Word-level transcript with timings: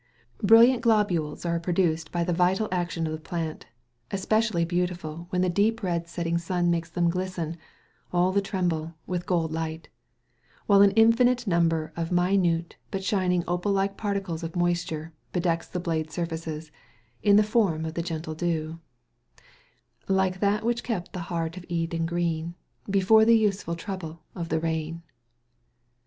Brilliant 0.41 0.81
globules 0.81 1.45
are 1.45 1.59
produced 1.59 2.11
by 2.11 2.23
the 2.23 2.33
vital 2.33 2.67
action 2.71 3.05
of 3.05 3.13
the 3.13 3.19
plant, 3.19 3.67
especially 4.09 4.65
beautiful 4.65 5.27
when 5.29 5.43
the 5.43 5.47
deep 5.49 5.83
red 5.83 6.07
setting 6.07 6.39
sun 6.39 6.71
makes 6.71 6.89
them 6.89 7.07
glisten, 7.07 7.55
all 8.11 8.35
a 8.35 8.41
tremble, 8.41 8.95
with 9.05 9.27
gold 9.27 9.51
light; 9.51 9.89
while 10.65 10.81
an 10.81 10.89
infinite 10.95 11.45
number 11.45 11.93
of 11.95 12.11
minute 12.11 12.77
but 12.89 13.03
shining 13.03 13.43
opal 13.47 13.71
like 13.73 13.95
particles 13.95 14.41
of 14.41 14.55
moisture 14.55 15.13
bedecks 15.33 15.67
the 15.67 15.79
blade 15.79 16.09
surfaces, 16.09 16.71
in 17.21 17.35
the 17.35 17.43
form 17.43 17.85
of 17.85 17.93
the 17.93 18.01
gentle 18.01 18.33
dew 18.33 18.79
"Like 20.07 20.39
that 20.39 20.63
which 20.65 20.81
kept 20.83 21.13
the 21.13 21.19
heart 21.29 21.57
of 21.57 21.65
Eden 21.69 22.07
green 22.07 22.55
Before 22.89 23.23
the 23.23 23.37
useful 23.37 23.75
trouble 23.75 24.23
of 24.33 24.49
the 24.49 24.59
rain." 24.59 25.03